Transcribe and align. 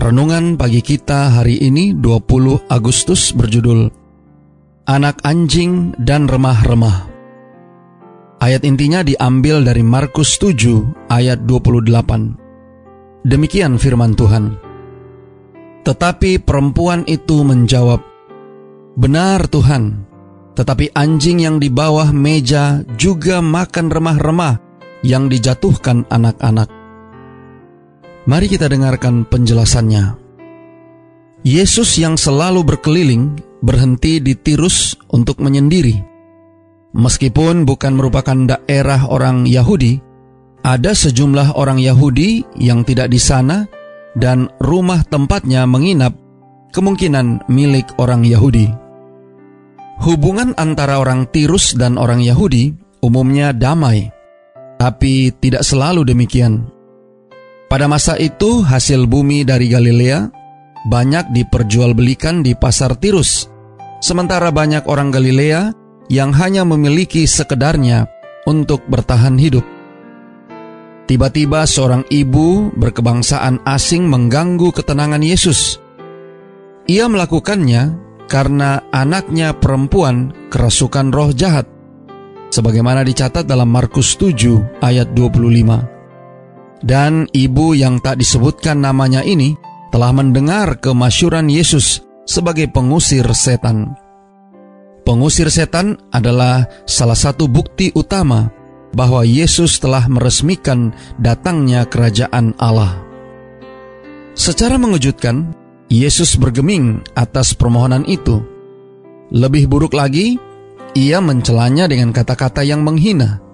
Renungan 0.00 0.56
pagi 0.56 0.80
kita 0.80 1.36
hari 1.36 1.60
ini 1.60 1.92
20 1.92 2.64
Agustus 2.72 3.28
berjudul 3.36 3.92
Anak 4.88 5.20
Anjing 5.20 5.92
dan 6.00 6.24
Remah-Remah. 6.32 7.12
Ayat 8.40 8.64
intinya 8.64 9.04
diambil 9.04 9.60
dari 9.60 9.84
Markus 9.84 10.40
7 10.40 11.12
ayat 11.12 11.44
28. 11.44 13.28
Demikian 13.28 13.76
firman 13.76 14.16
Tuhan. 14.16 14.56
Tetapi 15.84 16.40
perempuan 16.40 17.04
itu 17.04 17.44
menjawab, 17.44 18.00
Benar 18.96 19.44
Tuhan, 19.44 20.08
tetapi 20.56 20.96
anjing 20.96 21.44
yang 21.44 21.60
di 21.60 21.68
bawah 21.68 22.08
meja 22.16 22.80
juga 22.96 23.44
makan 23.44 23.92
remah-remah 23.92 24.56
yang 25.04 25.28
dijatuhkan 25.28 26.08
anak-anak. 26.08 26.81
Mari 28.32 28.48
kita 28.48 28.64
dengarkan 28.64 29.28
penjelasannya. 29.28 30.16
Yesus 31.44 32.00
yang 32.00 32.16
selalu 32.16 32.64
berkeliling 32.64 33.36
berhenti 33.60 34.24
di 34.24 34.32
Tirus 34.32 34.96
untuk 35.12 35.36
menyendiri. 35.44 36.00
Meskipun 36.96 37.68
bukan 37.68 37.92
merupakan 37.92 38.56
daerah 38.56 39.04
orang 39.04 39.44
Yahudi, 39.44 40.00
ada 40.64 40.96
sejumlah 40.96 41.60
orang 41.60 41.76
Yahudi 41.76 42.40
yang 42.56 42.88
tidak 42.88 43.12
di 43.12 43.20
sana 43.20 43.68
dan 44.16 44.48
rumah 44.64 45.04
tempatnya 45.04 45.68
menginap 45.68 46.16
kemungkinan 46.72 47.52
milik 47.52 47.92
orang 48.00 48.24
Yahudi. 48.24 48.64
Hubungan 50.08 50.56
antara 50.56 51.04
orang 51.04 51.28
Tirus 51.28 51.76
dan 51.76 52.00
orang 52.00 52.24
Yahudi 52.24 52.72
umumnya 53.04 53.52
damai, 53.52 54.08
tapi 54.80 55.36
tidak 55.36 55.68
selalu 55.68 56.08
demikian. 56.08 56.80
Pada 57.72 57.88
masa 57.88 58.20
itu, 58.20 58.60
hasil 58.60 59.08
bumi 59.08 59.48
dari 59.48 59.72
Galilea 59.72 60.28
banyak 60.92 61.32
diperjualbelikan 61.32 62.44
di 62.44 62.52
pasar 62.52 62.92
Tirus, 63.00 63.48
sementara 64.04 64.52
banyak 64.52 64.84
orang 64.84 65.08
Galilea 65.08 65.72
yang 66.12 66.36
hanya 66.36 66.68
memiliki 66.68 67.24
sekedarnya 67.24 68.12
untuk 68.44 68.84
bertahan 68.92 69.40
hidup. 69.40 69.64
Tiba-tiba 71.08 71.64
seorang 71.64 72.04
ibu 72.12 72.68
berkebangsaan 72.76 73.64
asing 73.64 74.04
mengganggu 74.04 74.68
ketenangan 74.76 75.24
Yesus. 75.24 75.80
Ia 76.92 77.08
melakukannya 77.08 77.96
karena 78.28 78.84
anaknya 78.92 79.56
perempuan 79.56 80.36
kerasukan 80.52 81.08
roh 81.08 81.32
jahat, 81.32 81.64
sebagaimana 82.52 83.00
dicatat 83.00 83.48
dalam 83.48 83.72
Markus 83.72 84.12
7 84.20 84.84
ayat 84.84 85.08
25. 85.16 85.91
Dan 86.82 87.30
ibu 87.30 87.78
yang 87.78 88.02
tak 88.02 88.18
disebutkan 88.18 88.82
namanya 88.82 89.22
ini 89.22 89.54
telah 89.94 90.10
mendengar 90.10 90.82
kemasyuran 90.82 91.46
Yesus 91.46 92.02
sebagai 92.26 92.66
pengusir 92.70 93.26
setan. 93.34 93.94
Pengusir 95.02 95.50
setan 95.50 95.98
adalah 96.14 96.66
salah 96.86 97.18
satu 97.18 97.50
bukti 97.50 97.90
utama 97.94 98.50
bahwa 98.94 99.26
Yesus 99.26 99.78
telah 99.82 100.06
meresmikan 100.06 100.94
datangnya 101.18 101.86
kerajaan 101.86 102.54
Allah. 102.58 103.02
Secara 104.32 104.78
mengejutkan, 104.78 105.52
Yesus 105.92 106.40
bergeming 106.40 107.04
atas 107.12 107.52
permohonan 107.52 108.06
itu. 108.08 108.40
Lebih 109.28 109.68
buruk 109.68 109.92
lagi, 109.92 110.40
ia 110.96 111.20
mencelanya 111.20 111.84
dengan 111.84 112.16
kata-kata 112.16 112.64
yang 112.64 112.80
menghina. 112.80 113.44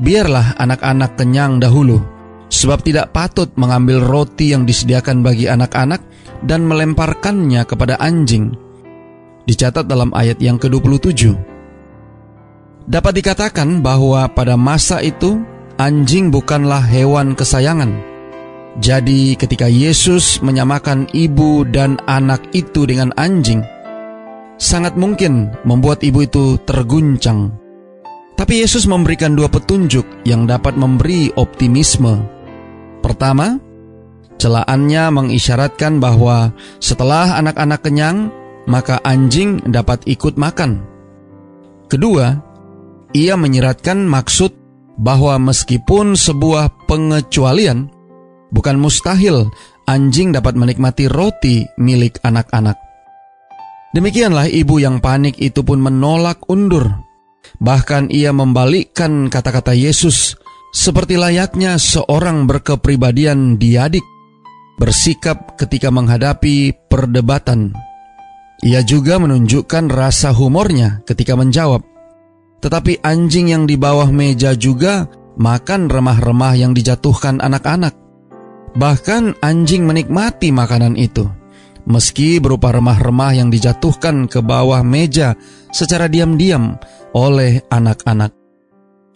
Biarlah 0.00 0.58
anak-anak 0.58 1.14
kenyang 1.14 1.62
dahulu, 1.62 2.02
sebab 2.50 2.82
tidak 2.82 3.14
patut 3.14 3.48
mengambil 3.54 4.02
roti 4.02 4.50
yang 4.50 4.66
disediakan 4.66 5.22
bagi 5.22 5.46
anak-anak 5.46 6.02
dan 6.42 6.66
melemparkannya 6.66 7.62
kepada 7.64 7.96
anjing. 8.02 8.52
Dicatat 9.46 9.86
dalam 9.86 10.12
ayat 10.12 10.42
yang 10.42 10.58
ke-27. 10.58 11.32
Dapat 12.90 13.12
dikatakan 13.22 13.80
bahwa 13.80 14.26
pada 14.34 14.58
masa 14.58 14.98
itu 14.98 15.38
anjing 15.78 16.28
bukanlah 16.34 16.82
hewan 16.82 17.38
kesayangan. 17.38 17.94
Jadi 18.78 19.34
ketika 19.34 19.66
Yesus 19.66 20.38
menyamakan 20.42 21.10
ibu 21.10 21.66
dan 21.66 21.98
anak 22.06 22.50
itu 22.54 22.86
dengan 22.86 23.10
anjing, 23.18 23.62
sangat 24.58 24.94
mungkin 24.94 25.50
membuat 25.66 26.02
ibu 26.06 26.22
itu 26.22 26.58
terguncang. 26.66 27.54
Tapi 28.38 28.64
Yesus 28.64 28.88
memberikan 28.88 29.36
dua 29.36 29.52
petunjuk 29.52 30.24
yang 30.24 30.48
dapat 30.48 30.72
memberi 30.78 31.28
optimisme 31.36 32.39
Pertama, 33.00 33.56
celaannya 34.36 35.04
mengisyaratkan 35.12 36.00
bahwa 36.00 36.52
setelah 36.80 37.40
anak-anak 37.40 37.80
kenyang, 37.84 38.32
maka 38.68 39.00
anjing 39.04 39.60
dapat 39.68 40.04
ikut 40.04 40.36
makan. 40.36 40.84
Kedua, 41.90 42.38
ia 43.16 43.34
menyiratkan 43.34 44.06
maksud 44.06 44.54
bahwa 45.00 45.40
meskipun 45.40 46.14
sebuah 46.14 46.86
pengecualian, 46.86 47.88
bukan 48.52 48.76
mustahil 48.78 49.48
anjing 49.88 50.30
dapat 50.30 50.54
menikmati 50.54 51.10
roti 51.10 51.66
milik 51.80 52.20
anak-anak. 52.22 52.78
Demikianlah 53.90 54.46
ibu 54.46 54.78
yang 54.78 55.02
panik 55.02 55.34
itu 55.42 55.66
pun 55.66 55.82
menolak 55.82 56.46
undur. 56.46 56.86
Bahkan 57.58 58.14
ia 58.14 58.30
membalikkan 58.30 59.26
kata-kata 59.26 59.74
Yesus 59.74 60.38
seperti 60.70 61.18
layaknya 61.18 61.76
seorang 61.76 62.46
berkepribadian 62.46 63.58
diadik 63.58 64.02
bersikap 64.80 65.60
ketika 65.60 65.92
menghadapi 65.92 66.72
perdebatan. 66.88 67.76
Ia 68.64 68.80
juga 68.80 69.20
menunjukkan 69.20 69.92
rasa 69.92 70.32
humornya 70.32 71.04
ketika 71.04 71.36
menjawab. 71.36 71.84
Tetapi 72.64 73.04
anjing 73.04 73.52
yang 73.52 73.64
di 73.64 73.76
bawah 73.76 74.08
meja 74.08 74.56
juga 74.56 75.08
makan 75.36 75.88
remah-remah 75.88 76.56
yang 76.56 76.72
dijatuhkan 76.72 77.40
anak-anak. 77.40 77.96
Bahkan 78.76 79.40
anjing 79.40 79.88
menikmati 79.88 80.52
makanan 80.52 80.96
itu, 80.96 81.24
meski 81.88 82.36
berupa 82.36 82.72
remah-remah 82.72 83.32
yang 83.36 83.48
dijatuhkan 83.48 84.28
ke 84.28 84.44
bawah 84.44 84.84
meja 84.84 85.36
secara 85.72 86.08
diam-diam 86.08 86.76
oleh 87.16 87.64
anak-anak. 87.72 88.36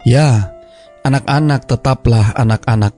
Ya, 0.08 0.53
anak-anak 1.04 1.68
tetaplah 1.68 2.32
anak-anak. 2.32 2.96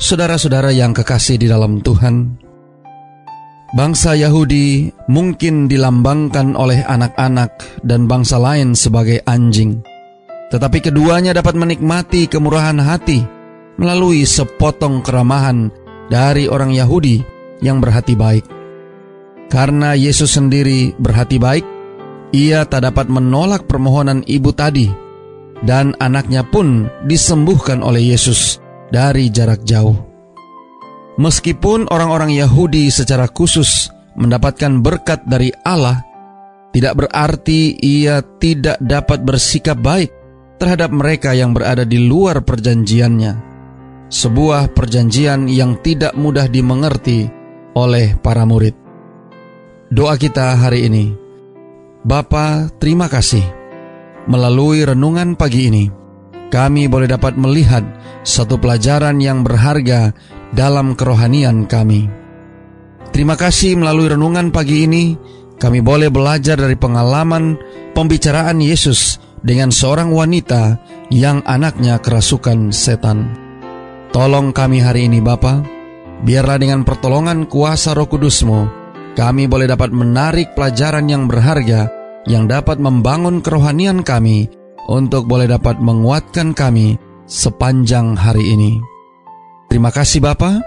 Saudara-saudara 0.00 0.72
yang 0.72 0.96
kekasih 0.96 1.36
di 1.36 1.44
dalam 1.44 1.84
Tuhan, 1.84 2.40
bangsa 3.76 4.16
Yahudi 4.16 4.88
mungkin 5.12 5.68
dilambangkan 5.68 6.56
oleh 6.56 6.80
anak-anak 6.80 7.84
dan 7.84 8.08
bangsa 8.08 8.40
lain 8.40 8.72
sebagai 8.72 9.20
anjing, 9.28 9.84
tetapi 10.48 10.80
keduanya 10.80 11.36
dapat 11.36 11.52
menikmati 11.52 12.24
kemurahan 12.24 12.80
hati 12.80 13.28
melalui 13.76 14.24
sepotong 14.24 15.04
keramahan 15.04 15.68
dari 16.08 16.48
orang 16.48 16.72
Yahudi 16.72 17.20
yang 17.60 17.84
berhati 17.84 18.16
baik. 18.16 18.48
Karena 19.52 19.92
Yesus 19.92 20.32
sendiri 20.32 20.96
berhati 20.96 21.36
baik, 21.36 21.66
ia 22.32 22.64
tak 22.64 22.88
dapat 22.88 23.12
menolak 23.12 23.68
permohonan 23.68 24.24
ibu 24.24 24.48
tadi 24.56 25.09
dan 25.64 25.92
anaknya 26.00 26.40
pun 26.44 26.88
disembuhkan 27.04 27.84
oleh 27.84 28.16
Yesus 28.16 28.60
dari 28.88 29.28
jarak 29.28 29.64
jauh. 29.64 29.96
Meskipun 31.20 31.90
orang-orang 31.92 32.32
Yahudi 32.32 32.88
secara 32.88 33.28
khusus 33.28 33.92
mendapatkan 34.16 34.80
berkat 34.80 35.20
dari 35.28 35.52
Allah, 35.68 36.00
tidak 36.72 36.96
berarti 37.04 37.76
ia 37.76 38.24
tidak 38.40 38.80
dapat 38.80 39.20
bersikap 39.20 39.76
baik 39.76 40.08
terhadap 40.56 40.88
mereka 40.92 41.36
yang 41.36 41.52
berada 41.52 41.84
di 41.84 42.00
luar 42.00 42.40
perjanjiannya. 42.40 43.48
Sebuah 44.10 44.74
perjanjian 44.74 45.46
yang 45.46 45.78
tidak 45.84 46.16
mudah 46.18 46.50
dimengerti 46.50 47.30
oleh 47.78 48.18
para 48.18 48.42
murid. 48.42 48.74
Doa 49.92 50.18
kita 50.18 50.58
hari 50.58 50.90
ini. 50.90 51.14
Bapa, 52.02 52.72
terima 52.80 53.06
kasih 53.06 53.59
Melalui 54.28 54.84
renungan 54.84 55.32
pagi 55.38 55.72
ini, 55.72 55.84
kami 56.52 56.90
boleh 56.90 57.08
dapat 57.08 57.38
melihat 57.40 57.80
satu 58.26 58.60
pelajaran 58.60 59.16
yang 59.22 59.40
berharga 59.40 60.12
dalam 60.52 60.92
kerohanian 60.98 61.64
kami. 61.64 62.10
Terima 63.14 63.38
kasih 63.38 63.78
melalui 63.80 64.12
renungan 64.12 64.52
pagi 64.52 64.84
ini 64.84 65.04
kami 65.60 65.84
boleh 65.84 66.08
belajar 66.08 66.56
dari 66.56 66.74
pengalaman 66.74 67.60
pembicaraan 67.92 68.60
Yesus 68.64 69.20
dengan 69.44 69.68
seorang 69.68 70.08
wanita 70.08 70.80
yang 71.12 71.44
anaknya 71.44 72.00
kerasukan 72.00 72.72
setan. 72.72 73.28
Tolong 74.10 74.50
kami 74.56 74.82
hari 74.82 75.06
ini 75.06 75.22
Bapa, 75.22 75.62
biarlah 76.24 76.58
dengan 76.58 76.82
pertolongan 76.82 77.46
kuasa 77.46 77.94
roh 77.94 78.08
kudusmu, 78.08 78.60
kami 79.14 79.46
boleh 79.46 79.70
dapat 79.70 79.92
menarik 79.92 80.56
pelajaran 80.56 81.06
yang 81.06 81.28
berharga 81.28 81.99
yang 82.28 82.50
dapat 82.50 82.76
membangun 82.76 83.40
kerohanian 83.40 84.04
kami 84.04 84.50
untuk 84.90 85.30
boleh 85.30 85.46
dapat 85.48 85.78
menguatkan 85.78 86.52
kami 86.52 86.98
sepanjang 87.30 88.18
hari 88.18 88.52
ini. 88.56 88.82
Terima 89.70 89.94
kasih 89.94 90.18
Bapa. 90.18 90.58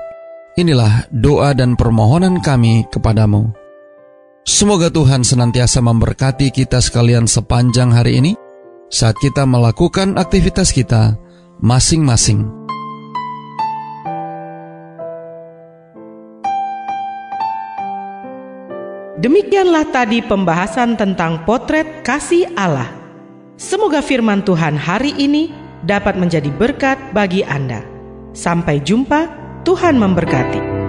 Inilah 0.55 1.09
doa 1.11 1.51
dan 1.51 1.75
permohonan 1.75 2.39
kami 2.39 2.88
kepadamu. 2.88 3.51
Semoga 4.47 4.88
Tuhan 4.88 5.27
senantiasa 5.27 5.83
memberkati 5.83 6.51
kita 6.51 6.79
sekalian 6.79 7.27
sepanjang 7.27 7.91
hari 7.91 8.19
ini 8.21 8.31
saat 8.88 9.17
kita 9.17 9.44
melakukan 9.50 10.15
aktivitas 10.15 10.71
kita 10.71 11.17
masing-masing. 11.59 12.62
Demikianlah 19.24 19.88
tadi 19.88 20.20
pembahasan 20.20 21.00
tentang 21.00 21.48
potret 21.48 22.04
kasih 22.04 22.44
Allah. 22.60 22.92
Semoga 23.56 24.04
firman 24.04 24.44
Tuhan 24.44 24.75
hari 24.75 25.16
ini 25.16 25.48
dapat 25.88 26.20
menjadi 26.20 26.52
berkat 26.52 27.00
bagi 27.16 27.40
Anda. 27.40 27.88
Sampai 28.36 28.84
jumpa 28.84 29.31
Tuhan 29.64 29.96
memberkati. 29.96 30.82